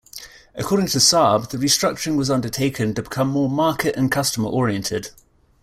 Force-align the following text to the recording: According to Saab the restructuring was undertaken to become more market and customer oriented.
According 0.55 0.87
to 0.87 0.97
Saab 0.97 1.51
the 1.51 1.59
restructuring 1.59 2.15
was 2.17 2.31
undertaken 2.31 2.95
to 2.95 3.03
become 3.03 3.27
more 3.27 3.47
market 3.51 3.95
and 3.95 4.11
customer 4.11 4.49
oriented. 4.49 5.11